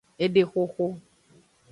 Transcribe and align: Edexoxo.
Edexoxo. 0.23 0.85